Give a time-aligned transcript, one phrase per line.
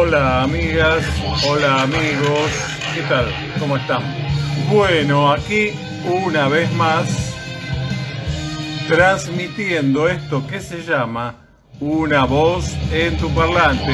[0.00, 1.04] Hola amigas,
[1.44, 2.52] hola amigos,
[2.94, 3.26] ¿qué tal?
[3.58, 4.00] ¿Cómo están?
[4.70, 5.72] Bueno, aquí
[6.04, 7.34] una vez más
[8.86, 11.48] transmitiendo esto que se llama
[11.80, 13.92] Una voz en tu parlante.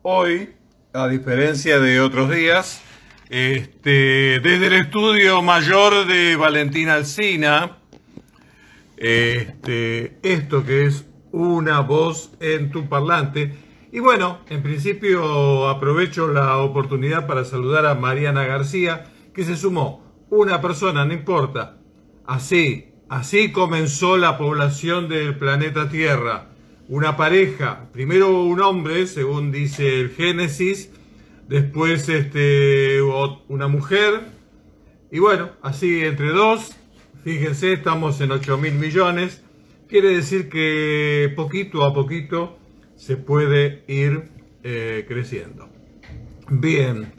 [0.00, 0.54] Hoy,
[0.94, 2.80] a diferencia de otros días,
[3.28, 7.76] este, desde el estudio mayor de Valentina Alcina,
[8.96, 16.56] este, esto que es Una voz en tu parlante, y bueno, en principio aprovecho la
[16.56, 20.02] oportunidad para saludar a Mariana García, que se sumó.
[20.30, 21.76] Una persona, no importa.
[22.24, 26.48] Así, así comenzó la población del planeta Tierra.
[26.88, 30.90] Una pareja, primero un hombre, según dice el Génesis,
[31.46, 34.22] después este, una mujer,
[35.10, 36.74] y bueno, así entre dos,
[37.24, 39.44] fíjense, estamos en 8 mil millones,
[39.86, 42.58] quiere decir que poquito a poquito
[43.02, 44.28] se puede ir
[44.62, 45.68] eh, creciendo.
[46.48, 47.12] Bien,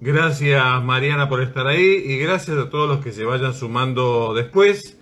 [0.00, 4.98] gracias Mariana por estar ahí y gracias a todos los que se vayan sumando después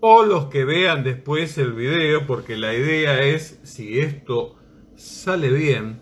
[0.00, 4.56] o los que vean después el video porque la idea es si esto
[4.96, 6.00] sale bien,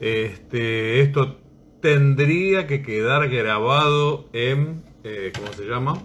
[0.00, 1.36] este, esto
[1.82, 6.02] tendría que quedar grabado en, eh, ¿cómo se llama?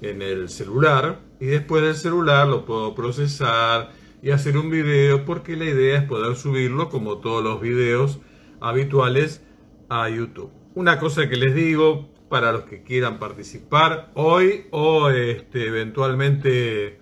[0.00, 3.90] En el celular y después del celular lo puedo procesar
[4.24, 8.20] y hacer un video porque la idea es poder subirlo como todos los videos
[8.58, 9.42] habituales
[9.90, 10.50] a YouTube.
[10.74, 17.00] Una cosa que les digo para los que quieran participar hoy o este, eventualmente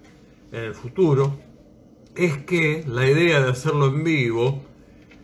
[0.50, 1.38] en el futuro
[2.16, 4.60] es que la idea de hacerlo en vivo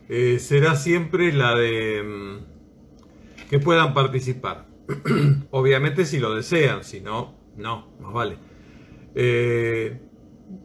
[0.08, 4.68] eh, será siempre la de mm, que puedan participar.
[5.50, 8.36] Obviamente si lo desean, si no, no, más vale.
[9.16, 10.07] Eh,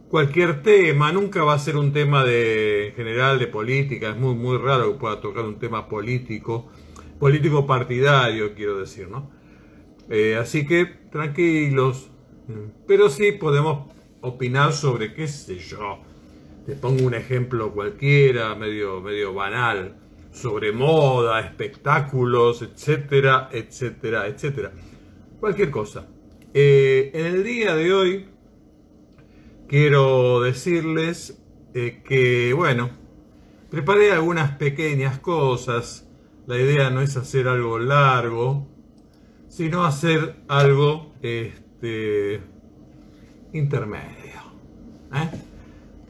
[0.09, 4.57] cualquier tema, nunca va a ser un tema de general de política, es muy muy
[4.57, 6.69] raro que pueda tocar un tema político,
[7.19, 9.31] político partidario, quiero decir, ¿no?
[10.09, 12.11] Eh, así que tranquilos,
[12.87, 13.91] pero sí podemos
[14.21, 15.99] opinar sobre qué sé yo.
[16.65, 19.97] Te pongo un ejemplo cualquiera, medio, medio banal,
[20.31, 24.71] sobre moda, espectáculos, etcétera, etcétera, etcétera.
[25.39, 26.07] Cualquier cosa.
[26.53, 28.32] Eh, en el día de hoy
[29.73, 31.41] quiero decirles
[31.73, 32.91] eh, que, bueno,
[33.71, 36.07] preparé algunas pequeñas cosas.
[36.45, 38.67] La idea no es hacer algo largo,
[39.47, 42.39] sino hacer algo este,
[43.51, 44.43] intermedio.
[45.11, 45.29] ¿eh?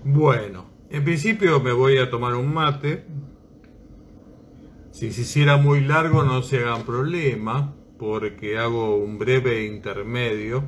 [0.03, 3.06] Bueno, en principio me voy a tomar un mate.
[4.91, 10.66] Si se hiciera muy largo no se hagan problema, porque hago un breve intermedio.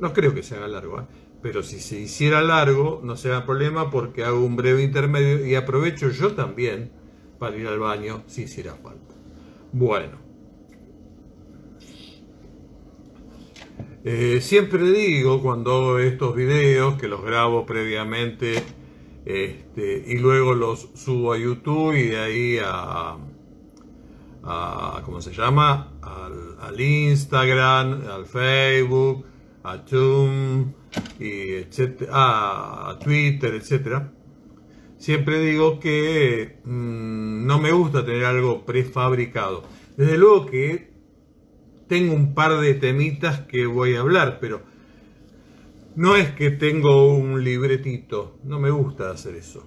[0.00, 1.23] No creo que se haga largo, ¿eh?
[1.44, 6.08] Pero si se hiciera largo, no será problema porque hago un breve intermedio y aprovecho
[6.08, 6.90] yo también
[7.38, 9.14] para ir al baño si hiciera falta.
[9.70, 10.16] Bueno.
[14.04, 18.62] Eh, siempre digo cuando hago estos videos que los grabo previamente
[19.26, 23.18] este, y luego los subo a YouTube y de ahí a,
[25.04, 25.92] ¿cómo se llama?
[26.00, 29.26] Al, al Instagram, al Facebook,
[29.62, 30.83] a Zoom
[32.10, 34.12] a Twitter, etcétera,
[34.98, 39.62] siempre digo que mm, no me gusta tener algo prefabricado.
[39.96, 40.90] Desde luego que
[41.88, 44.62] tengo un par de temitas que voy a hablar, pero
[45.96, 49.64] no es que tengo un libretito, no me gusta hacer eso.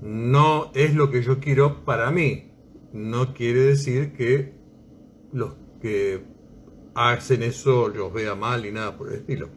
[0.00, 2.52] No es lo que yo quiero para mí.
[2.92, 4.54] No quiere decir que
[5.32, 6.22] los que
[6.94, 9.48] hacen eso los vea mal y nada por el estilo.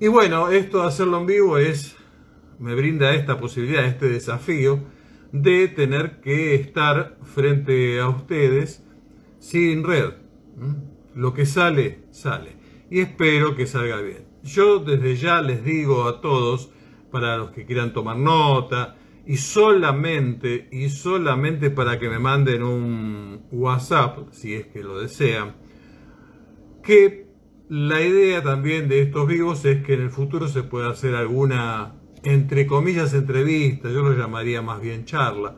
[0.00, 1.94] Y bueno, esto de hacerlo en vivo es,
[2.58, 4.80] me brinda esta posibilidad, este desafío
[5.30, 8.82] de tener que estar frente a ustedes
[9.40, 10.14] sin red.
[11.14, 12.56] Lo que sale, sale.
[12.90, 14.24] Y espero que salga bien.
[14.42, 16.70] Yo desde ya les digo a todos,
[17.10, 18.96] para los que quieran tomar nota,
[19.26, 25.56] y solamente, y solamente para que me manden un WhatsApp, si es que lo desean,
[26.82, 27.29] que
[27.70, 31.94] la idea también de estos vivos es que en el futuro se pueda hacer alguna,
[32.24, 35.54] entre comillas, entrevista, yo lo llamaría más bien charla,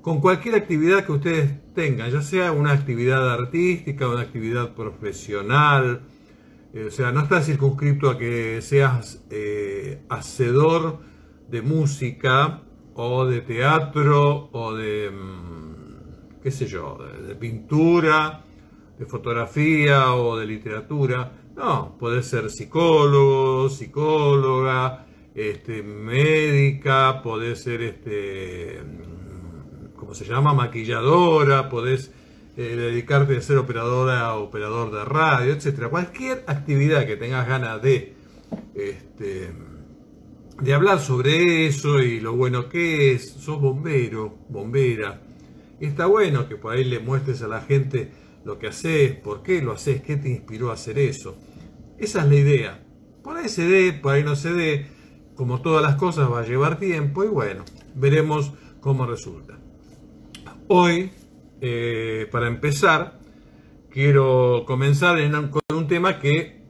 [0.00, 6.00] con cualquier actividad que ustedes tengan, ya sea una actividad artística, una actividad profesional,
[6.72, 11.00] eh, o sea, no está circunscrito a que seas eh, hacedor
[11.50, 12.62] de música
[12.94, 16.96] o de teatro o de, mm, qué sé yo,
[17.28, 18.44] de pintura,
[18.98, 21.32] de fotografía o de literatura.
[21.56, 28.80] No, puede ser psicólogo, psicóloga, este, médica, puede ser este,
[30.06, 32.12] o se llama maquilladora, podés
[32.56, 35.88] eh, dedicarte a ser operadora, operador de radio, etcétera.
[35.88, 38.14] Cualquier actividad que tengas ganas de,
[38.74, 39.50] este,
[40.60, 45.20] de hablar sobre eso y lo bueno que es, sos bombero, bombera.
[45.80, 48.12] Y está bueno que por ahí le muestres a la gente
[48.44, 51.36] lo que haces, por qué lo haces, qué te inspiró a hacer eso.
[51.98, 52.84] Esa es la idea.
[53.22, 54.86] Por ahí se dé, por ahí no se dé.
[55.34, 57.64] Como todas las cosas va a llevar tiempo y bueno,
[57.94, 59.58] veremos cómo resulta.
[60.68, 61.10] Hoy
[61.66, 63.18] eh, para empezar,
[63.90, 65.18] quiero comenzar
[65.50, 66.60] con un tema que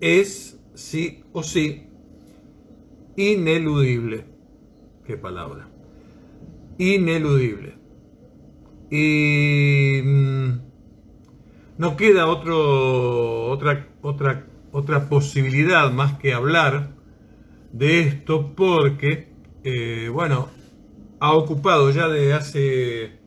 [0.00, 1.86] es sí o sí
[3.16, 4.24] ineludible.
[5.04, 5.68] ¿Qué palabra?
[6.78, 7.74] Ineludible.
[8.90, 10.71] Y mm,
[11.82, 16.90] no queda otro, otra, otra, otra posibilidad más que hablar
[17.72, 19.32] de esto porque,
[19.64, 20.48] eh, bueno,
[21.18, 23.18] ha ocupado ya de hace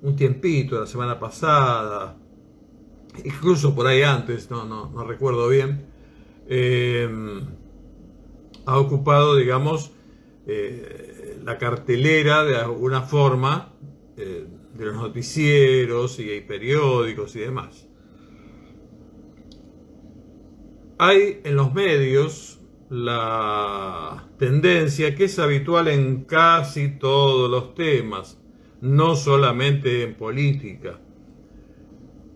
[0.00, 2.16] un tiempito, la semana pasada,
[3.26, 5.84] incluso por ahí antes, no, no, recuerdo bien,
[6.48, 7.42] eh,
[8.64, 9.92] ha ocupado, digamos,
[10.46, 13.74] eh, la cartelera de alguna forma
[14.74, 17.86] de los noticieros y periódicos y demás.
[20.98, 28.38] Hay en los medios la tendencia que es habitual en casi todos los temas,
[28.80, 31.00] no solamente en política.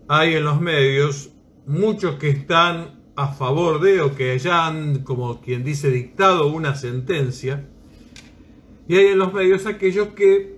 [0.07, 1.31] Hay en los medios
[1.65, 6.75] muchos que están a favor de o que ya han, como quien dice, dictado una
[6.75, 7.67] sentencia.
[8.87, 10.56] Y hay en los medios aquellos que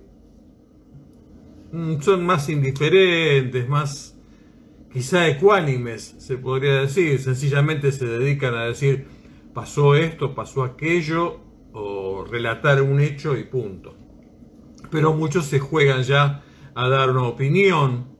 [2.00, 4.16] son más indiferentes, más
[4.92, 7.18] quizá ecuánimes, se podría decir.
[7.20, 9.06] Sencillamente se dedican a decir,
[9.54, 11.40] pasó esto, pasó aquello,
[11.72, 14.00] o relatar un hecho y punto
[14.90, 16.42] pero muchos se juegan ya
[16.74, 18.16] a dar una opinión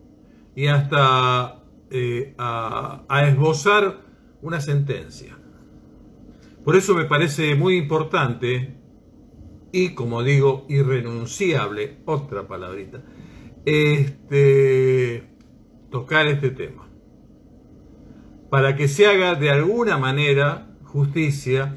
[0.55, 4.01] y hasta eh, a, a esbozar
[4.43, 5.37] una sentencia.
[6.65, 8.77] Por eso me parece muy importante
[9.73, 13.03] y, como digo, irrenunciable, otra palabrita,
[13.65, 15.25] este,
[15.91, 16.89] tocar este tema.
[18.51, 21.77] Para que se haga de alguna manera justicia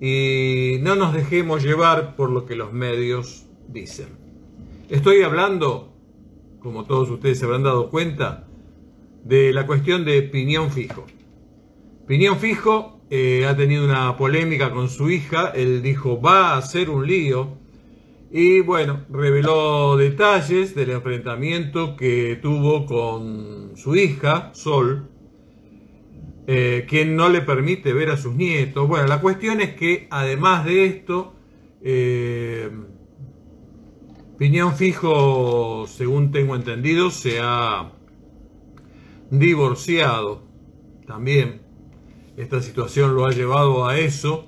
[0.00, 4.08] y no nos dejemos llevar por lo que los medios dicen.
[4.88, 5.92] Estoy hablando,
[6.60, 8.46] como todos ustedes se habrán dado cuenta,
[9.24, 11.04] de la cuestión de Piñón Fijo.
[12.06, 16.90] Piñón Fijo eh, ha tenido una polémica con su hija, él dijo va a ser
[16.90, 17.58] un lío
[18.30, 25.08] y bueno, reveló detalles del enfrentamiento que tuvo con su hija, Sol,
[26.48, 28.88] eh, quien no le permite ver a sus nietos.
[28.88, 31.34] Bueno, la cuestión es que además de esto,
[31.82, 32.70] eh,
[34.38, 37.92] Piñón Fijo, según tengo entendido, se ha
[39.30, 40.42] divorciado
[41.06, 41.62] también.
[42.36, 44.46] Esta situación lo ha llevado a eso.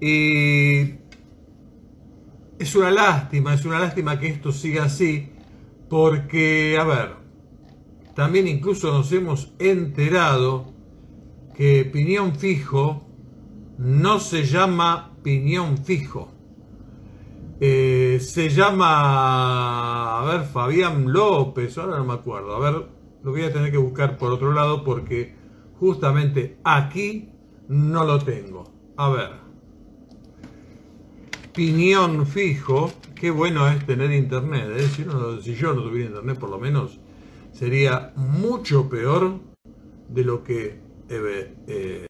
[0.00, 1.05] Y
[2.58, 5.30] es una lástima, es una lástima que esto siga así,
[5.88, 7.16] porque, a ver,
[8.14, 10.72] también incluso nos hemos enterado
[11.54, 13.06] que Piñón Fijo
[13.78, 16.36] no se llama Piñón Fijo
[17.58, 22.54] eh, se llama, a ver, Fabián López, ahora no me acuerdo.
[22.54, 22.86] A ver,
[23.22, 25.34] lo voy a tener que buscar por otro lado porque
[25.78, 27.30] justamente aquí
[27.68, 28.64] no lo tengo.
[28.96, 29.45] A ver.
[31.56, 32.92] Piñón fijo.
[33.14, 34.68] Qué bueno es tener internet.
[34.76, 34.86] ¿eh?
[35.42, 37.00] Si, yo no tuviera internet, por lo menos,
[37.50, 39.40] sería mucho peor
[40.10, 42.06] de lo que eh,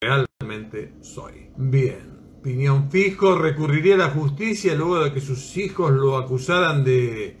[0.00, 1.50] realmente soy.
[1.58, 2.18] Bien.
[2.38, 7.36] Opinión fijo, recurriría a la justicia luego de que sus hijos lo acusaran de...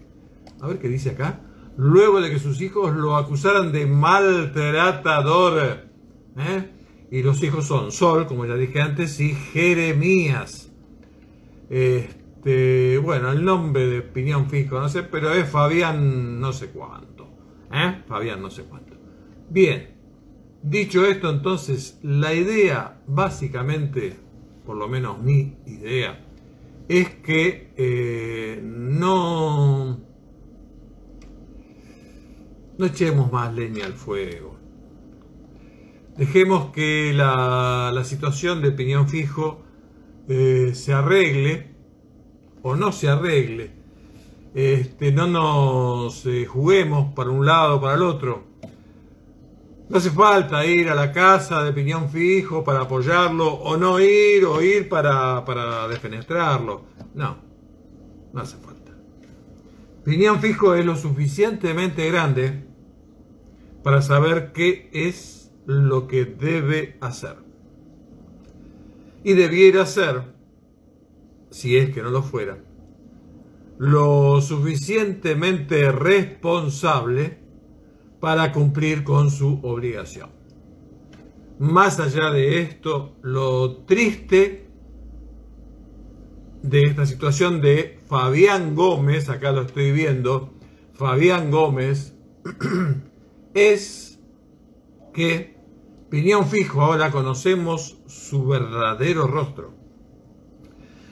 [0.60, 1.40] A ver qué dice acá.
[1.78, 5.88] Luego de que sus hijos lo acusaran de maltratador.
[6.36, 6.70] ¿eh?
[7.10, 10.69] Y los hijos son Sol, como ya dije antes, y Jeremías.
[11.70, 17.30] Este, bueno, el nombre de opinión fijo, no sé, pero es Fabián no sé cuánto.
[17.72, 18.02] ¿eh?
[18.06, 18.96] Fabián no sé cuánto.
[19.48, 19.96] Bien,
[20.62, 24.18] dicho esto, entonces, la idea básicamente
[24.70, 26.24] por lo menos mi idea,
[26.88, 29.98] es que eh, no,
[32.78, 34.56] no echemos más leña al fuego.
[36.16, 39.64] Dejemos que la, situación de piñón fijo
[40.32, 41.66] eh, se arregle
[42.62, 43.72] o no se arregle.
[44.54, 48.44] Este, no nos eh, juguemos para un lado o para el otro.
[49.88, 54.44] No hace falta ir a la casa de piñón fijo para apoyarlo, o no ir,
[54.44, 56.84] o ir para, para defenestrarlo.
[57.12, 57.38] No,
[58.32, 58.92] no hace falta.
[60.04, 62.68] Piñón fijo es lo suficientemente grande
[63.82, 67.49] para saber qué es lo que debe hacer.
[69.22, 70.22] Y debiera ser,
[71.50, 72.58] si es que no lo fuera,
[73.78, 77.38] lo suficientemente responsable
[78.20, 80.30] para cumplir con su obligación.
[81.58, 84.70] Más allá de esto, lo triste
[86.62, 90.52] de esta situación de Fabián Gómez, acá lo estoy viendo,
[90.92, 92.14] Fabián Gómez,
[93.54, 94.20] es
[95.12, 95.56] que,
[96.10, 99.72] Piñón fijo, ahora conocemos su verdadero rostro.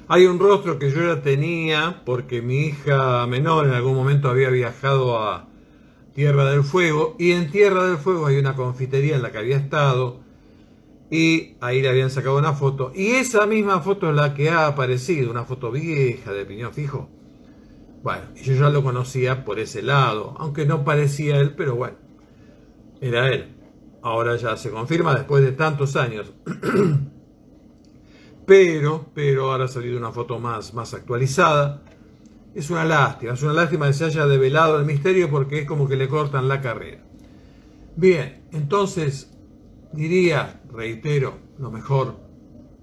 [0.09, 4.51] Hay un rostro que yo ya tenía porque mi hija menor en algún momento había
[4.51, 5.49] viajado a
[6.15, 9.57] Tierra del Fuego y en Tierra del Fuego hay una confitería en la que había
[9.57, 10.19] estado
[11.13, 12.91] y ahí le habían sacado una foto.
[12.93, 17.09] Y esa misma foto es la que ha aparecido, una foto vieja de Piñón Fijo.
[18.03, 21.99] Bueno, yo ya lo conocía por ese lado, aunque no parecía él, pero bueno,
[23.01, 23.58] era él.
[24.03, 26.33] Ahora ya se confirma después de tantos años.
[28.47, 31.83] pero, pero ahora ha salido una foto más, más actualizada.
[32.55, 35.89] Es una lástima, es una lástima que se haya develado el misterio porque es como
[35.89, 37.05] que le cortan la carrera.
[37.97, 39.31] Bien, entonces
[39.93, 42.17] diría, reitero, lo mejor,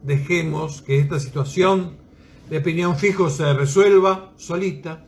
[0.04, 1.98] dejemos que esta situación
[2.50, 5.06] de opinión fijo se resuelva solita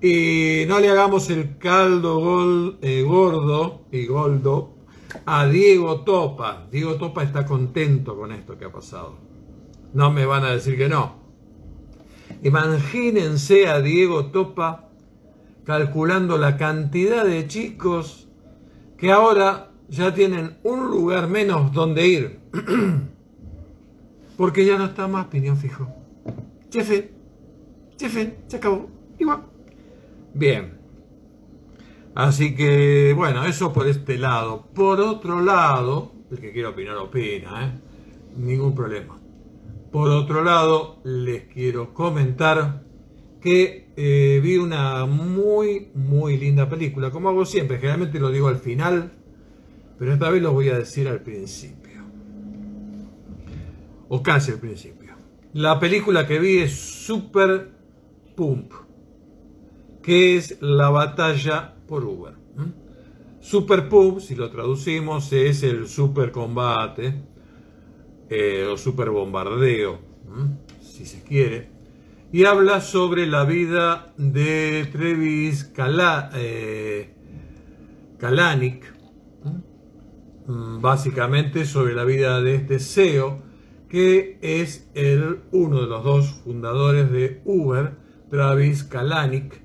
[0.00, 4.79] y no le hagamos el caldo eh, gordo y goldo
[5.26, 6.66] a Diego Topa.
[6.70, 9.16] Diego Topa está contento con esto que ha pasado.
[9.92, 11.20] No me van a decir que no.
[12.42, 14.88] Imagínense a Diego Topa
[15.64, 18.28] calculando la cantidad de chicos
[18.96, 22.40] que ahora ya tienen un lugar menos donde ir.
[24.36, 25.86] Porque ya no está más piñón fijo.
[26.72, 27.12] Jefe,
[27.98, 28.88] jefe, se acabó.
[29.18, 29.42] Igual.
[30.32, 30.79] Bien.
[32.14, 34.66] Así que, bueno, eso por este lado.
[34.74, 37.72] Por otro lado, el que quiera opinar, opina, ¿eh?
[38.36, 39.18] Ningún problema.
[39.90, 42.82] Por otro lado, les quiero comentar
[43.40, 47.10] que eh, vi una muy, muy linda película.
[47.10, 49.12] Como hago siempre, generalmente lo digo al final
[50.00, 52.00] pero esta vez lo voy a decir al principio.
[54.08, 55.14] O casi al principio.
[55.52, 57.70] La película que vi es Super
[58.34, 58.72] Pump,
[60.02, 62.32] que es la batalla por Uber.
[63.40, 67.14] Super Pump, si lo traducimos, es el super combate
[68.30, 69.98] eh, o super bombardeo,
[70.80, 71.68] si se quiere.
[72.32, 75.72] Y habla sobre la vida de Trevis
[76.34, 77.14] eh,
[78.18, 79.00] Kalanick,
[80.50, 83.40] Mm, básicamente sobre la vida de este CEO,
[83.88, 87.92] que es el, uno de los dos fundadores de Uber,
[88.30, 89.62] Travis Kalanick,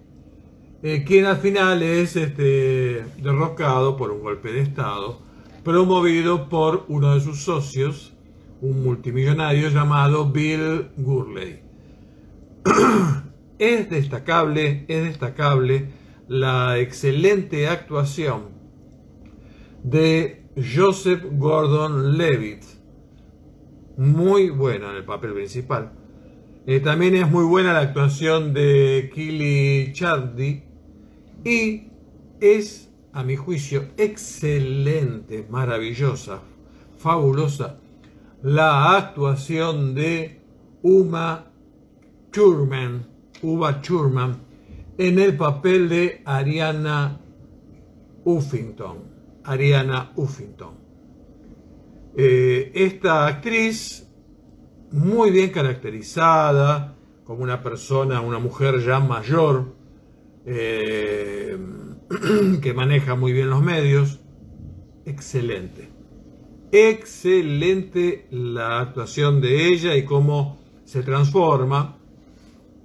[0.87, 5.19] eh, quien al final es este, derrocado por un golpe de Estado,
[5.63, 8.13] promovido por uno de sus socios,
[8.61, 11.61] un multimillonario llamado Bill Gurley.
[13.57, 15.87] es destacable, es destacable
[16.27, 18.49] la excelente actuación
[19.81, 22.63] de Joseph Gordon-Levitt,
[23.97, 25.93] muy buena en el papel principal.
[26.67, 30.74] Eh, también es muy buena la actuación de Kili Chardy
[31.45, 31.91] y
[32.41, 36.41] es, a mi juicio, excelente, maravillosa,
[36.97, 37.77] fabulosa
[38.41, 40.41] la actuación de
[40.81, 41.45] Uma
[42.31, 43.07] Thurman,
[43.41, 44.37] Uma Thurman
[44.97, 47.21] en el papel de Ariana
[48.23, 49.15] Uffington.
[49.43, 50.73] Ariana Uffington.
[52.17, 54.07] Eh, esta actriz,
[54.91, 59.74] muy bien caracterizada, como una persona, una mujer ya mayor,
[60.45, 61.57] eh,
[62.61, 64.19] que maneja muy bien los medios,
[65.05, 65.89] excelente.
[66.71, 71.97] Excelente la actuación de ella y cómo se transforma,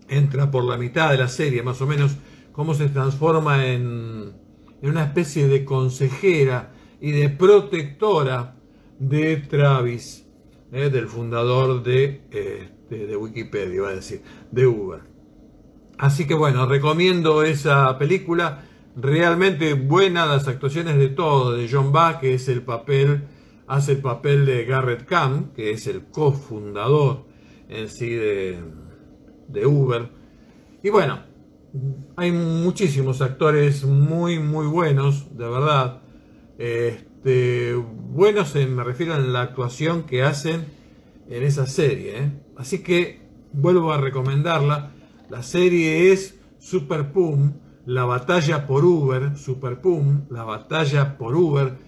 [0.09, 2.17] entra por la mitad de la serie más o menos,
[2.53, 4.41] cómo se transforma en
[4.83, 8.57] en una especie de consejera y de protectora
[8.99, 10.27] de Travis,
[10.73, 15.01] eh, del fundador de, este, de Wikipedia, va a decir, de Uber.
[16.01, 18.63] Así que bueno, recomiendo esa película,
[18.97, 23.25] realmente buena las actuaciones de todo, de John Bach, que es el papel,
[23.67, 27.27] hace el papel de Garrett Camp, que es el cofundador
[27.69, 28.61] en sí de,
[29.49, 30.09] de Uber.
[30.83, 31.21] Y bueno,
[32.17, 36.01] hay muchísimos actores muy, muy buenos, de verdad.
[36.57, 40.65] Este, buenos me refiero a la actuación que hacen
[41.29, 42.19] en esa serie.
[42.21, 42.33] ¿eh?
[42.57, 43.21] Así que
[43.53, 44.93] vuelvo a recomendarla.
[45.31, 47.53] La serie es Super Pum,
[47.87, 51.79] la batalla por Uber, Super Pum, la batalla por Uber.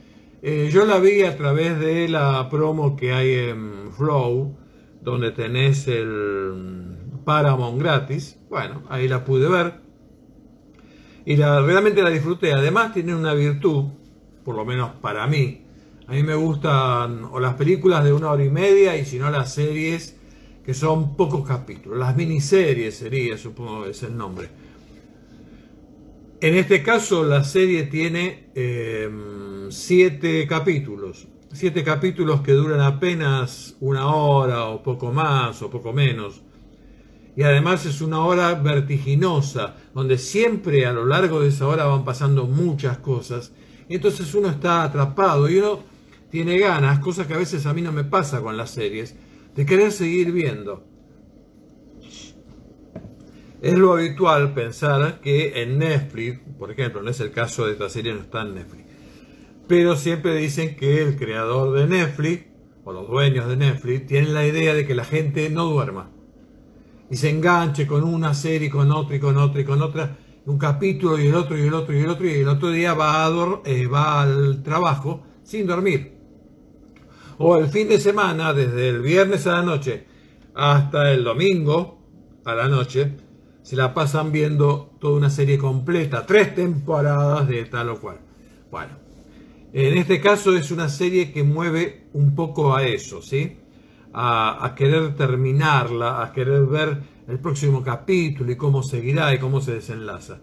[0.42, 4.56] Eh, yo la vi a través de la promo que hay en Flow,
[5.02, 8.38] donde tenés el Paramount gratis.
[8.48, 9.80] Bueno, ahí la pude ver.
[11.24, 12.52] Y la, realmente la disfruté.
[12.52, 13.86] Además tiene una virtud,
[14.44, 15.66] por lo menos para mí.
[16.06, 19.32] A mí me gustan o las películas de una hora y media y si no
[19.32, 20.16] las series
[20.64, 21.98] que son pocos capítulos.
[21.98, 24.48] Las miniseries sería, supongo que es el nombre.
[26.40, 31.28] En este caso la serie tiene em, siete capítulos.
[31.52, 36.42] Siete capítulos que duran apenas una hora o poco más o poco menos.
[37.36, 42.04] Y además es una hora vertiginosa, donde siempre a lo largo de esa hora van
[42.04, 43.52] pasando muchas cosas.
[43.88, 45.80] Entonces uno está atrapado y uno
[46.30, 49.14] tiene ganas, cosas que a veces a mí no me pasa con las series,
[49.54, 50.84] de querer seguir viendo.
[53.60, 57.88] Es lo habitual pensar que en Netflix, por ejemplo, no es el caso de esta
[57.88, 58.84] serie, no está en Netflix,
[59.68, 62.46] pero siempre dicen que el creador de Netflix,
[62.84, 66.10] o los dueños de Netflix, tienen la idea de que la gente no duerma
[67.08, 70.16] y se enganche con una serie, con otra y con otra y con otra,
[70.46, 72.94] un capítulo y el otro y el otro y el otro, y el otro día
[72.94, 76.11] va, a eh, va al trabajo sin dormir.
[77.44, 80.04] O el fin de semana, desde el viernes a la noche
[80.54, 81.98] hasta el domingo
[82.44, 83.16] a la noche,
[83.62, 88.20] se la pasan viendo toda una serie completa, tres temporadas de tal o cual.
[88.70, 88.92] Bueno,
[89.72, 93.56] en este caso es una serie que mueve un poco a eso, ¿sí?
[94.12, 99.74] A, querer terminarla, a querer ver el próximo capítulo y cómo seguirá y cómo se
[99.74, 100.38] desenlaza.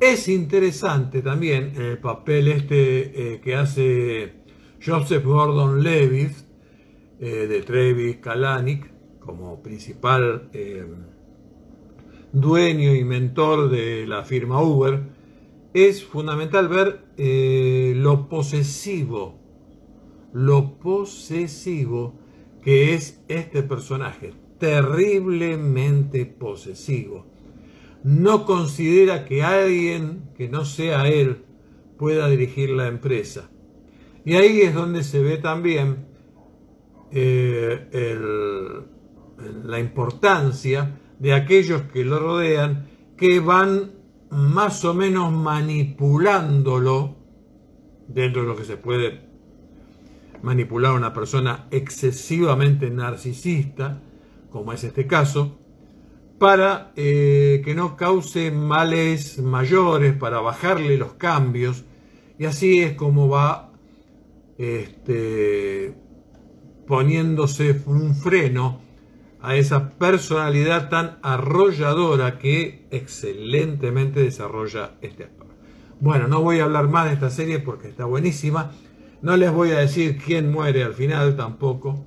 [0.00, 4.45] Es interesante también el papel este eh, que hace
[4.84, 6.32] Joseph Gordon-Levitt
[7.18, 10.86] eh, de Travis Kalanick como principal eh,
[12.32, 15.02] dueño y mentor de la firma Uber,
[15.72, 19.38] es fundamental ver eh, lo posesivo,
[20.32, 22.14] lo posesivo
[22.62, 27.26] que es este personaje, terriblemente posesivo.
[28.04, 31.44] No considera que alguien que no sea él
[31.98, 33.50] pueda dirigir la empresa.
[34.26, 36.08] Y ahí es donde se ve también
[37.12, 37.86] eh,
[39.62, 43.92] la importancia de aquellos que lo rodean que van
[44.30, 47.14] más o menos manipulándolo
[48.08, 49.20] dentro de lo que se puede
[50.42, 54.02] manipular a una persona excesivamente narcisista,
[54.50, 55.56] como es este caso,
[56.40, 61.84] para eh, que no cause males mayores, para bajarle los cambios,
[62.40, 63.65] y así es como va
[64.58, 65.94] este,
[66.86, 68.80] poniéndose un freno
[69.40, 75.46] a esa personalidad tan arrolladora que excelentemente desarrolla este actor.
[76.00, 78.72] Bueno, no voy a hablar más de esta serie porque está buenísima.
[79.22, 82.06] No les voy a decir quién muere al final tampoco.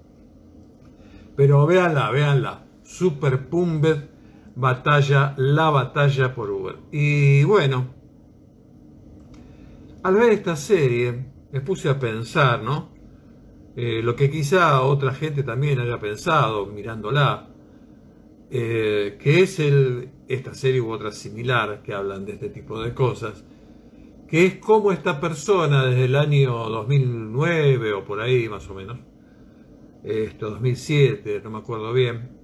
[1.35, 2.65] Pero véanla, véanla.
[2.83, 4.09] Super Pumbed
[4.59, 6.75] batalla, la batalla por Uber.
[6.91, 7.87] Y bueno,
[10.03, 12.89] al ver esta serie me puse a pensar, ¿no?
[13.75, 17.49] Eh, lo que quizá otra gente también haya pensado mirándola,
[18.51, 22.93] eh, que es el, esta serie u otra similar que hablan de este tipo de
[22.93, 23.45] cosas,
[24.27, 28.99] que es como esta persona desde el año 2009 o por ahí más o menos,
[30.03, 32.39] esto 2007, no me acuerdo bien,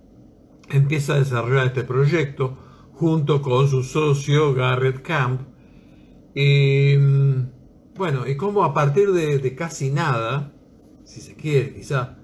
[0.70, 2.58] empieza a desarrollar este proyecto
[2.94, 5.42] junto con su socio Garrett Camp.
[6.34, 7.55] Y mm,
[7.96, 10.52] bueno, y como a partir de casi nada,
[11.06, 12.18] si se quiere, quizá,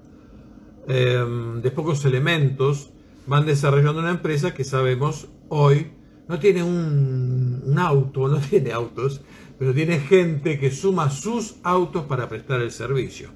[0.88, 2.92] em, de pocos elementos,
[3.28, 5.92] van desarrollando una empresa que sabemos hoy
[6.28, 9.22] no tiene un, un, auto, no tiene autos,
[9.58, 13.30] pero tiene gente que suma sus autos para prestar el servicio.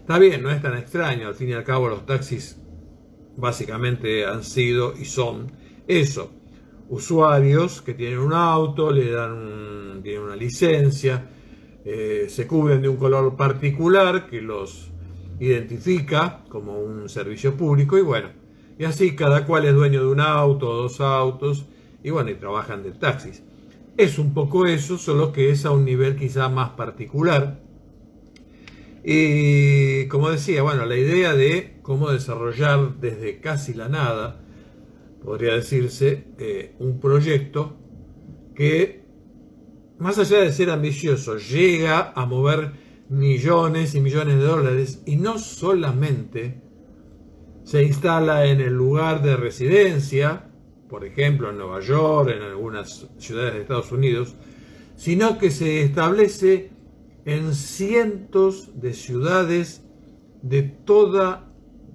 [0.00, 2.58] Está bien, no es tan extraño, al fin y al cabo los taxis
[3.36, 5.52] básicamente han sido y son
[5.86, 6.32] eso,
[6.88, 11.28] usuarios que tienen un auto, le dan tienen una licencia,
[11.84, 14.90] eh, se cubren de un color particular que los
[15.40, 18.28] identifica como un servicio público y bueno,
[18.78, 21.66] y así cada cual es dueño de un auto, dos autos
[22.04, 23.42] y bueno, y trabajan de taxis.
[23.96, 27.60] Es un poco eso, solo que es a un nivel quizá más particular.
[29.04, 34.40] Y como decía, bueno, la idea de cómo desarrollar desde casi la nada,
[35.24, 37.76] podría decirse, eh, un proyecto
[38.54, 39.01] que
[40.02, 42.72] más allá de ser ambicioso, llega a mover
[43.08, 46.60] millones y millones de dólares y no solamente
[47.62, 50.50] se instala en el lugar de residencia,
[50.88, 54.34] por ejemplo en Nueva York, en algunas ciudades de Estados Unidos,
[54.96, 56.72] sino que se establece
[57.24, 59.84] en cientos de ciudades
[60.42, 61.48] de, toda,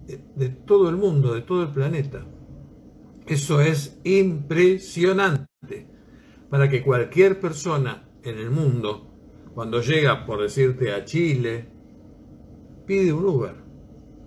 [0.08, 2.26] de todo el mundo, de todo el planeta.
[3.26, 5.97] Eso es impresionante
[6.50, 9.08] para que cualquier persona en el mundo,
[9.54, 11.68] cuando llega, por decirte, a Chile,
[12.86, 13.56] pide un Uber.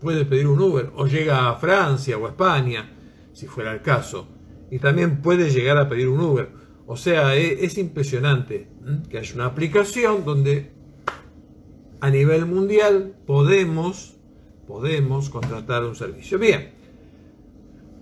[0.01, 2.91] Puede pedir un Uber o llega a Francia o a España,
[3.33, 4.29] si fuera el caso,
[4.71, 6.51] y también puede llegar a pedir un Uber.
[6.87, 8.69] O sea, e, es, impresionante
[9.09, 10.73] que haya una aplicación donde
[12.01, 14.17] a nivel mundial podemos,
[14.67, 16.39] podemos contratar un servicio.
[16.39, 16.73] Bien,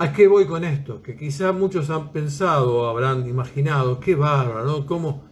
[0.01, 1.03] ¿A qué voy con esto?
[1.03, 4.87] Que quizá muchos han pensado, habrán imaginado, qué bárbaro, ¿no?
[4.87, 5.25] ¿Cómo,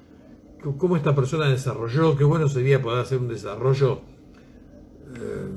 [0.76, 4.00] cómo esta persona desarrolló, qué bueno sería poder hacer un desarrollo,
[5.14, 5.48] eh,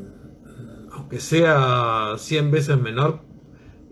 [0.91, 3.21] aunque sea 100 veces menor,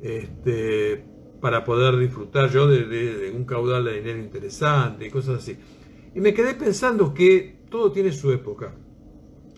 [0.03, 1.03] este,
[1.41, 5.57] para poder disfrutar yo de, un caudal de dinero interesante y cosas así.
[6.13, 8.75] Y me quedé pensando que todo tiene su época.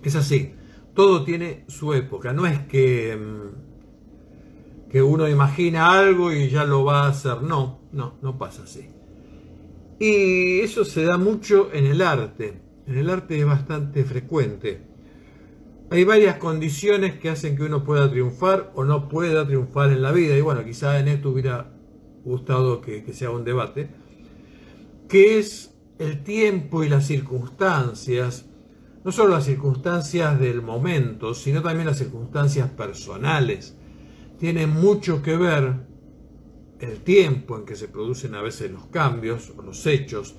[0.03, 0.53] Es así,
[0.93, 2.31] todo tiene su época.
[2.31, 3.17] No es que...
[4.89, 7.41] Que uno imagina algo y ya lo va a hacer.
[7.43, 8.89] No, no, no pasa así.
[9.99, 12.61] Y eso se da mucho en el arte.
[12.87, 14.81] En el arte es bastante frecuente.
[15.91, 20.11] Hay varias condiciones que hacen que uno pueda triunfar o no pueda triunfar en la
[20.11, 20.37] vida.
[20.37, 21.71] Y bueno, quizá en esto hubiera
[22.23, 23.89] gustado que, que sea un debate.
[25.07, 28.47] Que es el tiempo y las circunstancias.
[29.03, 33.75] No solo las circunstancias del momento, sino también las circunstancias personales
[34.39, 35.85] tiene mucho que ver
[36.79, 40.35] el tiempo en que se producen a veces los cambios o los hechos,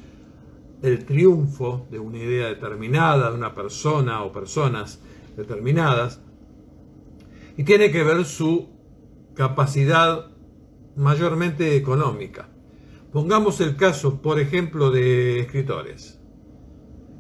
[0.82, 5.00] el triunfo de una idea determinada, de una persona o personas
[5.36, 6.22] determinadas,
[7.58, 8.70] y tiene que ver su
[9.34, 10.30] capacidad
[10.96, 12.48] mayormente económica.
[13.12, 16.20] Pongamos el caso, por ejemplo, de escritores.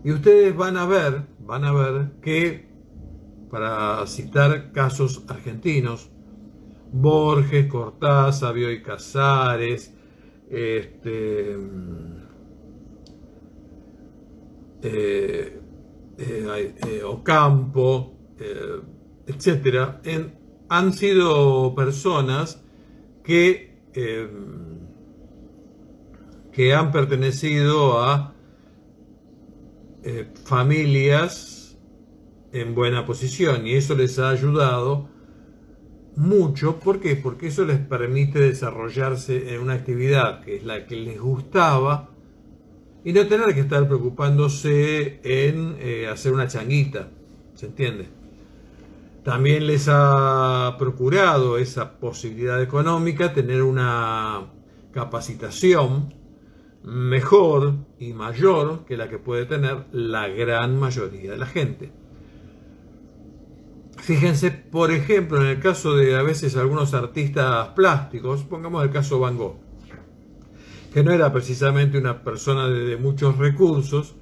[0.02, 2.70] Y ustedes van a ver, van a ver que,
[3.50, 6.10] para citar casos argentinos,
[6.92, 9.92] Borges, Cortázar, Bioy Casares,
[10.50, 11.56] este,
[14.82, 15.60] eh,
[16.18, 18.16] eh, eh, Ocampo,
[19.26, 20.00] etcétera,
[20.68, 22.62] han sido personas
[23.22, 23.78] que,
[26.52, 28.34] que han pertenecido a
[30.44, 31.78] familias
[32.52, 35.08] en buena posición y eso les ha ayudado
[36.20, 36.78] mucho.
[36.78, 37.16] ¿Por qué?
[37.16, 42.10] Porque eso les permite desarrollarse en una actividad que es la que les gustaba
[43.02, 47.08] y no tener que estar preocupándose en eh, hacer una changuita.
[47.54, 48.08] ¿Se entiende?
[49.24, 54.46] También les ha procurado esa posibilidad económica tener una
[54.92, 56.14] capacitación
[56.82, 61.99] mejor y mayor que la que puede tener la gran mayoría de la gente.
[64.10, 69.20] Fíjense, por ejemplo, en el caso de a veces algunos artistas plásticos, pongamos el caso
[69.20, 69.60] Van Gogh,
[70.92, 74.16] que no era precisamente una persona de, muchos recursos,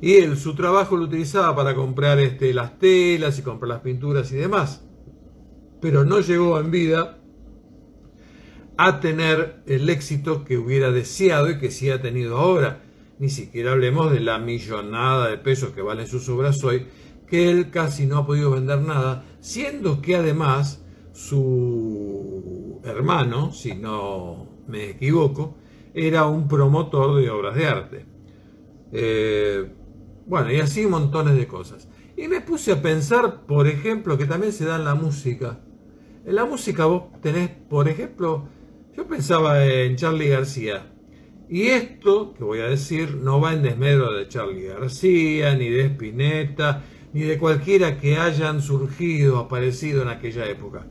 [0.00, 4.30] y él su trabajo lo utilizaba para comprar este, las telas y comprar las pinturas
[4.30, 4.86] y demás,
[5.80, 7.18] pero no llegó en vida
[8.76, 12.84] a tener el éxito que hubiera deseado y que sí ha tenido ahora.
[13.18, 16.86] Ni siquiera hablemos de la millonada de pesos que valen sus obras hoy,
[17.26, 24.48] que él casi no ha podido vender nada, siendo que además su hermano, si no
[24.68, 25.56] me equivoco,
[25.94, 28.06] era un promotor de obras de arte.
[28.92, 29.66] Eh,
[30.26, 31.88] bueno, y así montones de cosas.
[32.16, 35.60] Y me puse a pensar, por ejemplo, que también se da en la música.
[36.24, 38.48] En la música vos tenés, por ejemplo,
[38.96, 40.92] yo pensaba en Charlie García.
[41.48, 45.86] Y esto que voy a decir no va en desmedro de Charlie García, ni de
[45.86, 46.82] Spinetta,
[47.16, 50.84] ni de cualquiera que hayan surgido, aparecido en aquella época.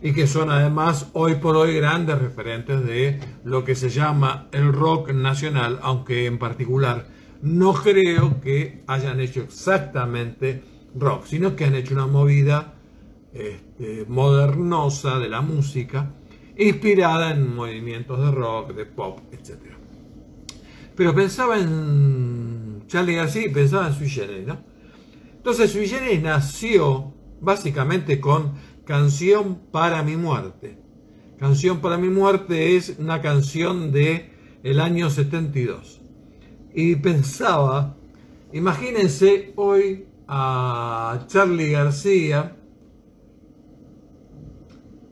[0.00, 4.72] Y que son además hoy por hoy grandes referentes de lo que se llama el
[4.72, 7.08] rock nacional, aunque en particular
[7.42, 10.62] no creo que hayan hecho exactamente
[10.94, 12.72] rock, sino que han hecho una movida
[13.34, 16.10] este, modernosa de la música,
[16.56, 19.58] inspirada en movimientos de rock, de pop, etc.
[20.96, 24.73] Pero pensaba en Charlie García pensaba en Sui Generis, ¿no?
[25.46, 28.54] Entonces Sui nació básicamente con
[28.86, 30.78] Canción para mi muerte.
[31.38, 34.30] Canción para mi muerte es una canción de
[34.62, 36.00] el año 72.
[36.72, 37.94] Y pensaba,
[38.54, 42.56] imagínense hoy a Charlie García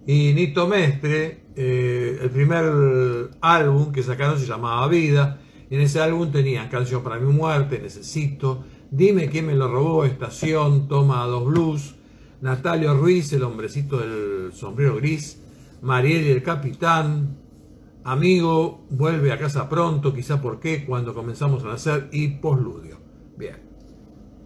[0.07, 5.41] y Nito Mestre eh, el primer álbum que sacaron se llamaba Vida.
[5.69, 10.05] Y en ese álbum tenían Canción para mi muerte, Necesito, Dime quién me lo robó,
[10.05, 11.95] Estación, Toma dos Blues,
[12.43, 15.41] Natalio Ruiz, el hombrecito del sombrero gris,
[15.81, 17.39] Mariel y el capitán,
[18.05, 22.99] Amigo, vuelve a casa pronto, quizá por qué, cuando comenzamos a nacer y posludio.
[23.39, 23.57] Bien.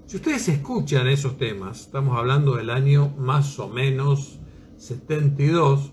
[0.07, 4.39] Si ustedes escuchan esos temas, estamos hablando del año más o menos
[4.77, 5.93] 72.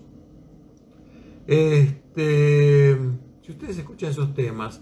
[1.48, 2.96] Este,
[3.42, 4.80] si ustedes escuchan esos temas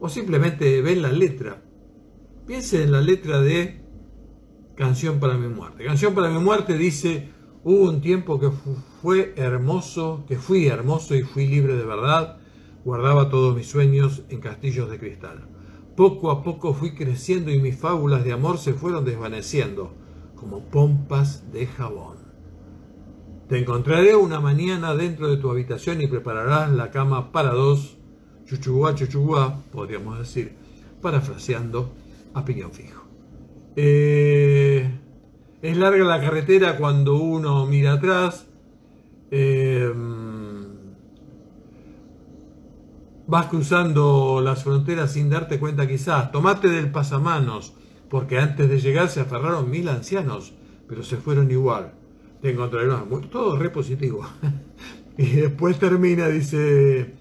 [0.00, 1.62] o simplemente ven la letra,
[2.52, 3.80] piensen en la letra de
[4.76, 5.86] Canción para mi muerte.
[5.86, 7.30] Canción para mi muerte dice,
[7.64, 8.50] hubo un tiempo que
[9.00, 12.36] fue hermoso, que fui hermoso y fui libre de verdad,
[12.84, 15.48] guardaba todos mis sueños en castillos de cristal.
[15.96, 19.94] Poco a poco fui creciendo y mis fábulas de amor se fueron desvaneciendo,
[20.34, 22.18] como pompas de jabón.
[23.48, 27.96] Te encontraré una mañana dentro de tu habitación y prepararás la cama para dos,
[28.44, 30.52] chuchuá, chuchuá, podríamos decir,
[31.00, 32.02] parafraseando
[32.34, 33.04] a piñón fijo.
[33.76, 34.90] Eh,
[35.62, 38.46] es larga la carretera cuando uno mira atrás.
[39.30, 39.90] Eh,
[43.26, 46.32] vas cruzando las fronteras sin darte cuenta quizás.
[46.32, 47.74] Tomate del pasamanos,
[48.10, 50.52] porque antes de llegar se aferraron mil ancianos,
[50.88, 51.94] pero se fueron igual.
[52.42, 54.26] Te encontrarás todo re positivo.
[55.16, 57.14] y después termina, dice,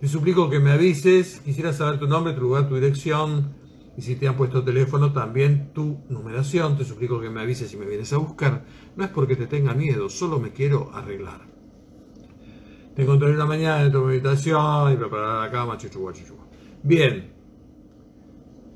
[0.00, 3.52] te suplico que me avises, quisiera saber tu nombre, tu lugar, tu dirección,
[3.96, 6.78] y si te han puesto teléfono, también tu numeración.
[6.78, 8.64] Te suplico que me avises si me vienes a buscar.
[8.96, 11.42] No es porque te tenga miedo, solo me quiero arreglar.
[12.94, 16.46] Te encontraré una mañana en tu meditación y preparar la cama, chuchuá, chuchuá.
[16.82, 17.32] Bien.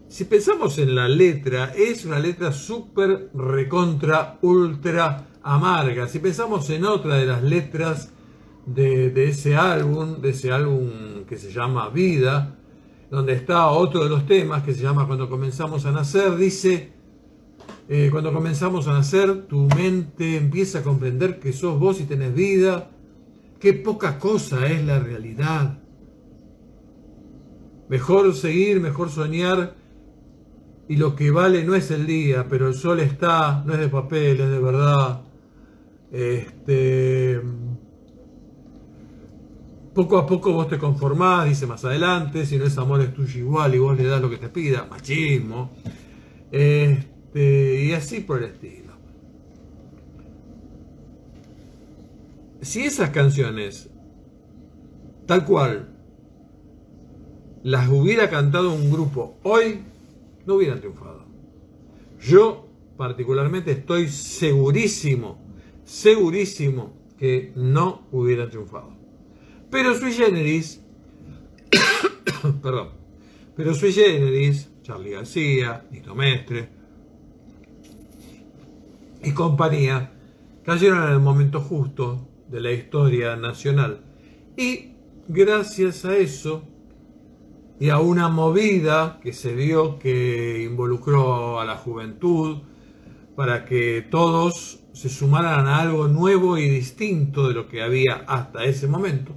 [0.09, 6.09] Si pensamos en la letra, es una letra súper recontra, ultra amarga.
[6.09, 8.13] Si pensamos en otra de las letras
[8.67, 12.56] de, de ese álbum, de ese álbum que se llama Vida,
[13.11, 16.93] donde está otro de los temas que se llama Cuando comenzamos a nacer, dice,
[17.89, 22.35] eh, cuando comenzamos a nacer, tu mente empieza a comprender que sos vos y tenés
[22.35, 22.91] vida,
[23.61, 25.79] qué poca cosa es la realidad.
[27.89, 29.77] Mejor seguir, mejor soñar,
[30.89, 33.89] y lo que vale no es el día, pero el sol está, no es de
[33.89, 35.23] papel, es de verdad.
[36.13, 37.41] Este,
[39.97, 43.41] poco a poco vos te conformás, dice más adelante, si no es amor es tuyo
[43.41, 45.71] igual y vos le das lo que te pida, machismo,
[46.53, 48.93] este, y así por el estilo.
[52.61, 53.89] Si esas canciones,
[55.25, 55.89] tal cual,
[57.63, 59.81] las hubiera cantado un grupo hoy,
[60.45, 61.25] no hubieran triunfado.
[62.21, 65.39] Yo particularmente estoy segurísimo,
[65.85, 68.96] segurísimo que no hubieran triunfado.
[69.71, 70.81] Pero sui generis,
[72.63, 72.91] perdón,
[73.57, 76.69] pero sui generis, Charlie García, Nito Mestre
[79.23, 80.13] y compañía
[80.65, 84.01] cayeron en el momento justo de la historia nacional.
[84.57, 84.93] Y
[85.29, 86.63] gracias a eso
[87.79, 92.59] y a una movida que se dio que involucró a la juventud
[93.35, 98.65] para que todos se sumaran a algo nuevo y distinto de lo que había hasta
[98.65, 99.35] ese momento,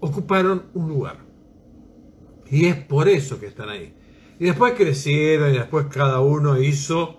[0.00, 1.18] ocuparon un lugar.
[2.50, 3.94] Y es por eso que están ahí.
[4.38, 7.18] Y después crecieron y después cada uno hizo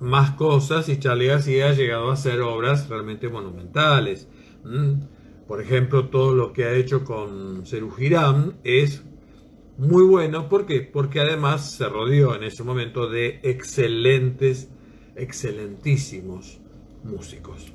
[0.00, 4.28] más cosas y Charlie García ha llegado a hacer obras realmente monumentales.
[5.46, 9.02] Por ejemplo, todo lo que ha hecho con Cerú Girán es
[9.76, 10.48] muy bueno.
[10.48, 10.80] ¿Por qué?
[10.80, 14.70] Porque además se rodeó en ese momento de excelentes,
[15.16, 16.60] excelentísimos
[17.04, 17.72] músicos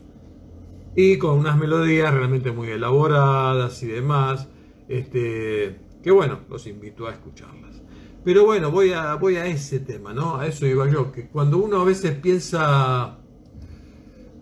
[0.95, 4.47] y con unas melodías realmente muy elaboradas y demás,
[4.88, 7.81] este, que bueno, los invito a escucharlas.
[8.23, 10.38] Pero bueno, voy a, voy a ese tema, ¿no?
[10.38, 13.19] A eso iba yo, que cuando uno a veces piensa,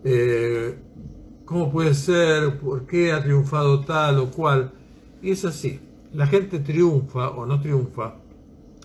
[0.04, 0.80] eh,
[1.44, 2.60] ¿cómo puede ser?
[2.60, 4.72] ¿Por qué ha triunfado tal o cual?
[5.22, 5.80] Y es así,
[6.14, 8.16] la gente triunfa o no triunfa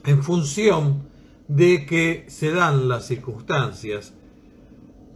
[0.05, 1.09] en función
[1.47, 4.15] de que se dan las circunstancias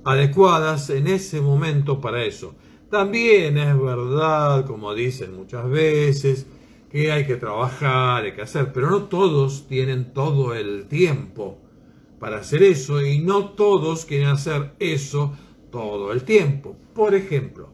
[0.04, 2.54] adecuadas en ese momento para eso.
[2.90, 6.46] También es verdad, como dicen muchas veces,
[6.90, 11.58] que hay que trabajar, hay que hacer, pero no todos tienen todo el tiempo
[12.18, 15.32] para hacer eso y no todos quieren hacer eso
[15.70, 16.76] todo el tiempo.
[16.94, 17.72] Por ejemplo,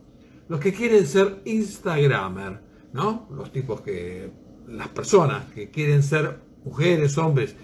[0.48, 2.60] los que quieren ser Instagramer,
[2.92, 3.28] ¿no?
[3.34, 4.30] Los tipos que,
[4.68, 7.56] las personas que quieren ser mujeres, hombres,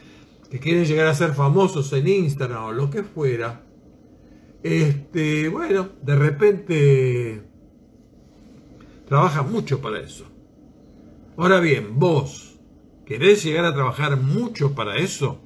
[0.50, 3.62] que quieren llegar a ser famosos en Instagram o lo que fuera,
[4.64, 7.42] este, bueno, de repente
[9.06, 10.24] trabaja mucho para eso.
[11.36, 12.58] Ahora bien, vos,
[13.04, 15.38] ¿querés llegar a trabajar mucho para eso?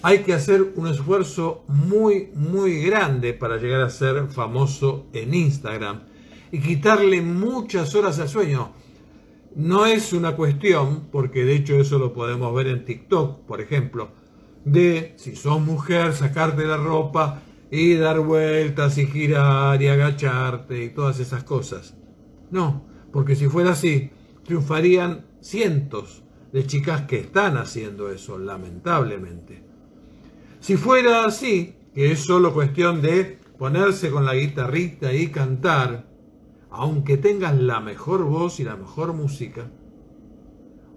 [0.00, 6.04] Hay que hacer un esfuerzo muy, muy grande para llegar a ser famoso en Instagram
[6.52, 8.72] y quitarle muchas horas al sueño.
[9.56, 14.08] No es una cuestión, porque de hecho eso lo podemos ver en TikTok, por ejemplo,
[14.64, 20.90] de si sos mujer, sacarte la ropa y dar vueltas y girar y agacharte y
[20.90, 21.96] todas esas cosas.
[22.50, 24.10] No, porque si fuera así,
[24.44, 26.22] triunfarían cientos
[26.52, 29.62] de chicas que están haciendo eso, lamentablemente.
[30.60, 36.06] Si fuera así, que es solo cuestión de ponerse con la guitarrita y cantar,
[36.70, 39.70] aunque tengas la mejor voz y la mejor música,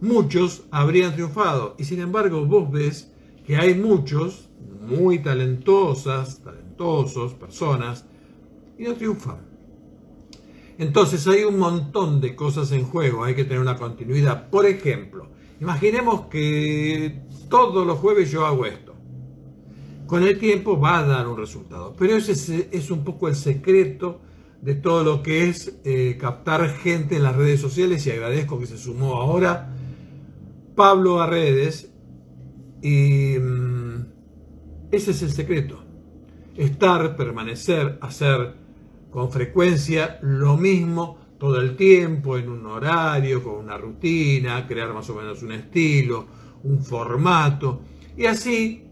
[0.01, 1.75] muchos habrían triunfado.
[1.77, 3.12] Y sin embargo, vos ves
[3.47, 4.49] que hay muchos
[4.88, 8.05] muy talentosas, talentosos, personas,
[8.77, 9.39] y no triunfan.
[10.77, 14.49] Entonces hay un montón de cosas en juego, hay que tener una continuidad.
[14.49, 15.29] Por ejemplo,
[15.60, 18.88] imaginemos que todos los jueves yo hago esto
[20.07, 21.93] con el tiempo va a dar un resultado.
[21.99, 24.21] Pero ese es un poco el secreto
[24.62, 28.65] de todo lo que es eh, captar gente en las redes sociales y agradezco que
[28.65, 29.73] se sumó ahora
[30.75, 31.87] Pablo a redes
[32.81, 34.05] y mm,
[34.91, 35.83] ese es el secreto.
[36.55, 38.55] Estar, permanecer, hacer
[39.11, 45.09] con frecuencia lo mismo todo el tiempo, en un horario, con una rutina, crear más
[45.09, 46.25] o menos un estilo,
[46.63, 47.81] un formato
[48.15, 48.83] y así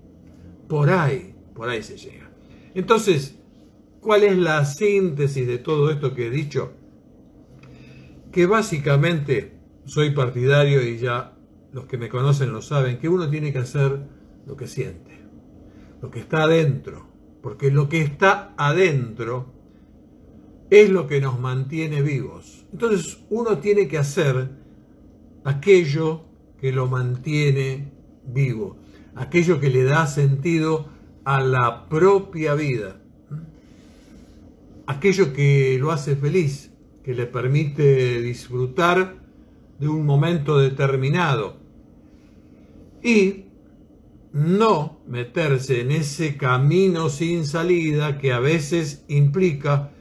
[0.67, 2.29] por ahí, por ahí se llega.
[2.73, 3.39] Entonces,
[3.99, 6.73] ¿cuál es la síntesis de todo esto que he dicho?
[8.31, 11.34] Que básicamente soy partidario y ya
[11.75, 13.99] los que me conocen lo saben, que uno tiene que hacer
[14.47, 15.19] lo que siente,
[16.01, 17.05] lo que está adentro,
[17.43, 19.53] porque lo que está adentro
[20.71, 22.65] es lo que nos mantiene vivos.
[22.71, 24.49] Entonces uno tiene que hacer
[25.43, 26.23] aquello
[26.59, 27.91] que lo mantiene
[28.25, 28.77] vivo
[29.15, 30.89] aquello que le da sentido
[31.23, 32.97] a la propia vida,
[34.85, 36.71] aquello que lo hace feliz,
[37.03, 39.15] que le permite disfrutar
[39.79, 41.64] de un momento determinado
[43.01, 43.45] y
[44.36, 49.91] no meterse en ese camino sin salida que a veces implica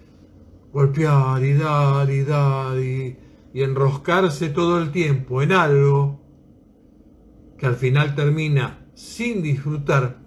[0.73, 3.17] golpear y dar y dar y,
[3.55, 6.21] enroscarse todo el tiempo en algo
[7.57, 10.19] que al final termina sin disfrutar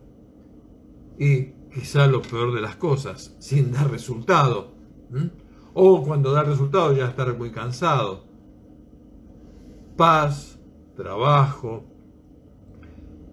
[1.20, 4.72] y quizá lo peor de las cosas, sin dar resultado.
[5.74, 8.24] O cuando da resultado ya estar muy cansado.
[9.98, 10.58] Paz,
[10.96, 11.84] trabajo,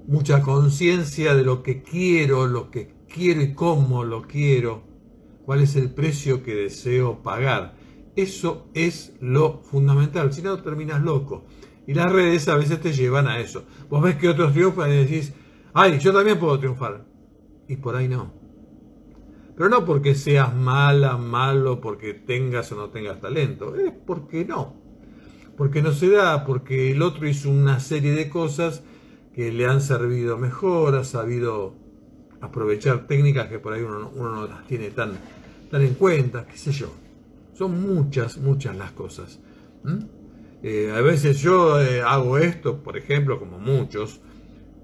[0.06, 4.82] mucha conciencia de lo que quiero, lo que quiero y cómo lo quiero,
[5.44, 7.76] cuál es el precio que deseo pagar.
[8.16, 11.46] Eso es lo fundamental, si no terminas loco.
[11.86, 13.64] Y las redes a veces te llevan a eso.
[13.90, 15.34] Vos ves que otros triunfan y decís,
[15.74, 17.06] ay, yo también puedo triunfar.
[17.68, 18.32] Y por ahí no.
[19.56, 23.76] Pero no porque seas mala, malo, porque tengas o no tengas talento.
[23.76, 24.82] Es porque no.
[25.56, 28.82] Porque no se da, porque el otro hizo una serie de cosas
[29.34, 31.74] que le han servido mejor, ha sabido
[32.40, 35.12] aprovechar técnicas que por ahí uno, no las tiene tan,
[35.70, 36.92] tan en cuenta, qué sé yo.
[37.54, 39.40] Son muchas, muchas las cosas.
[40.62, 44.20] Eh, a veces yo eh, hago esto, por ejemplo, como muchos,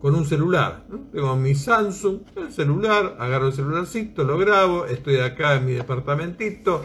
[0.01, 0.87] con un celular.
[1.13, 6.85] Tengo mi Samsung, el celular, agarro el celularcito, lo grabo, estoy acá en mi departamentito,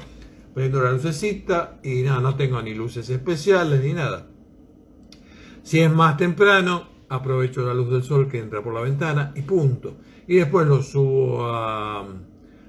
[0.53, 4.27] prendo la lucecita y nada, no tengo ni luces especiales ni nada.
[5.63, 9.41] Si es más temprano, aprovecho la luz del sol que entra por la ventana y
[9.41, 9.97] punto.
[10.27, 12.05] Y después lo subo a,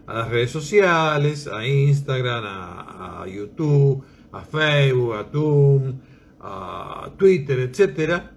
[0.07, 6.01] las redes sociales, a Instagram, a, YouTube, a Facebook, a Zoom,
[6.41, 8.33] a Twitter, etcétera,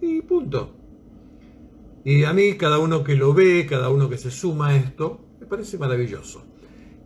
[0.00, 0.74] y punto.
[2.04, 5.20] Y a mí, cada uno que lo ve, cada uno que se suma a esto,
[5.40, 6.44] me parece maravilloso.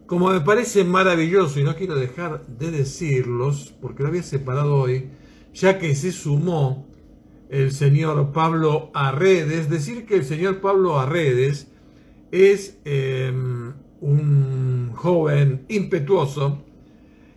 [0.06, 5.10] Como me parece maravilloso, y no quiero dejar de decirlos, porque lo había separado hoy,
[5.54, 6.91] ya que se sumó
[7.52, 11.70] el señor Pablo Arredes, decir que el señor Pablo Arredes
[12.30, 16.64] es em, un joven impetuoso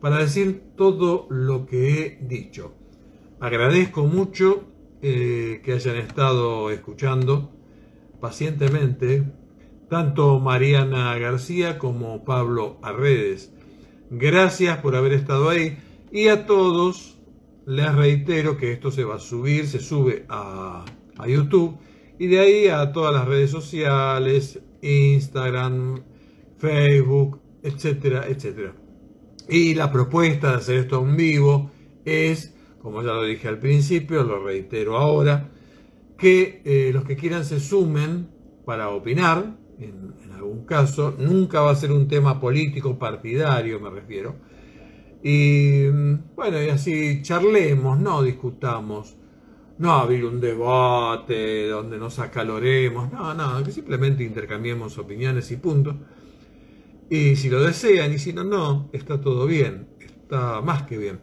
[0.00, 2.74] para decir todo lo que he dicho.
[3.40, 4.64] Agradezco mucho
[5.00, 7.52] eh, que hayan estado escuchando
[8.20, 9.24] pacientemente
[9.88, 13.52] tanto Mariana García como Pablo Arredes.
[14.10, 15.78] Gracias por haber estado ahí
[16.12, 17.18] y a todos
[17.66, 20.84] les reitero que esto se va a subir, se sube a,
[21.26, 21.78] YouTube
[22.20, 26.02] y de ahí a todas las redes sociales, Instagram,
[26.58, 28.74] Facebook, etcétera, etcétera.
[29.48, 31.70] Y la propuesta de hacer esto en vivo
[32.04, 35.48] es, como ya lo dije al principio, lo reitero ahora,
[36.18, 38.28] que eh, los que quieran se sumen
[38.66, 44.36] para opinar, en, algún caso, nunca va a ser un tema político partidario, me refiero.
[45.22, 45.86] Y
[46.36, 49.16] bueno, y así charlemos, no discutamos,
[49.80, 55.96] no abrir un debate donde nos acaloremos, no, no, que simplemente intercambiemos opiniones y punto.
[57.08, 61.18] Y si lo desean y si no, no, está todo bien, está más que bien.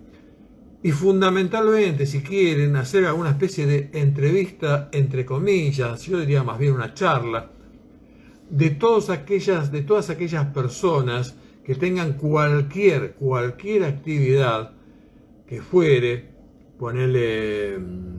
[0.81, 6.73] Y fundamentalmente, si quieren hacer alguna especie de entrevista, entre comillas, yo diría más bien
[6.73, 7.51] una charla,
[8.49, 14.71] de todas aquellas, de todas aquellas personas que tengan cualquier, cualquier actividad
[15.45, 16.37] que fuere,
[16.79, 18.16] ponerle, mm,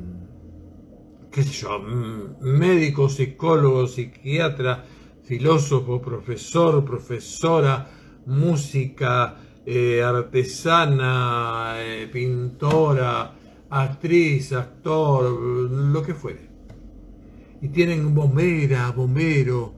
[1.31, 4.85] qué sé yo, médico, psicólogo, psiquiatra,
[5.22, 7.91] filósofo, profesor, profesora,
[8.26, 13.35] música, eh, artesana, eh, pintora,
[13.68, 16.49] actriz, actor, lo que fuere.
[17.61, 19.74] Y tienen bombera, bombero,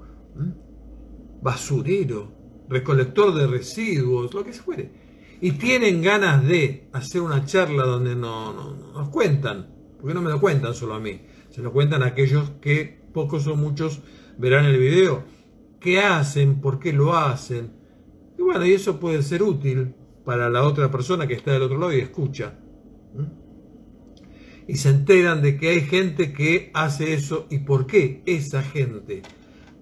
[1.42, 4.92] basurero, recolector de residuos, lo que se fuere.
[5.40, 8.52] Y tienen ganas de hacer una charla donde no,
[8.92, 9.66] nos cuentan,
[9.98, 11.20] porque no me lo cuentan solo a mí,
[11.50, 14.00] se lo cuentan a aquellos que pocos o muchos
[14.38, 15.24] verán el video,
[15.80, 17.72] qué hacen, por qué lo hacen.
[18.38, 19.94] Y bueno, y eso puede ser útil
[20.24, 22.58] para la otra persona que está del otro lado y escucha.
[24.66, 29.22] Y se enteran de que hay gente que hace eso y por qué esa gente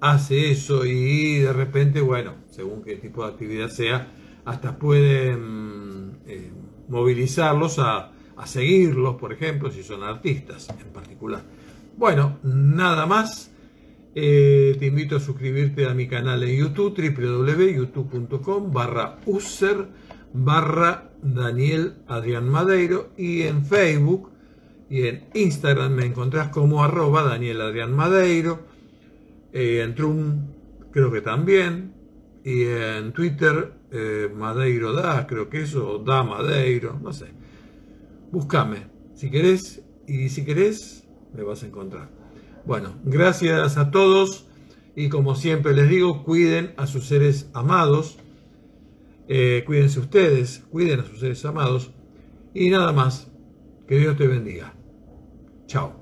[0.00, 4.12] hace eso y de repente, bueno, según qué tipo de actividad sea,
[4.44, 6.50] hasta pueden eh,
[6.88, 8.12] movilizarlos a,
[8.46, 11.42] seguirlos, por ejemplo, si son artistas en particular.
[11.98, 13.50] Bueno, nada más.
[14.14, 19.88] Eh, te invito a suscribirte a mi canal en YouTube, www.youtube.com barra user
[20.32, 24.30] barra Daniel Adrián Madeiro y en Facebook
[24.88, 28.60] y en Instagram me encontrás como arroba Daniel Adrián Madeiro
[29.52, 30.46] eh, en Trum
[30.92, 31.94] creo que también,
[32.44, 37.26] y en Twitter eh, Madeiro da, creo que eso, da Madeiro, no sé.
[38.30, 42.08] Búscame, si querés, y si querés, me vas a encontrar.
[42.64, 44.46] Bueno, gracias a todos
[44.94, 48.18] y como siempre les digo, cuiden a sus seres amados,
[49.28, 51.92] eh, cuídense ustedes, cuiden a sus seres amados
[52.54, 53.30] y nada más,
[53.86, 54.74] que Dios te bendiga.
[55.66, 55.98] Chao.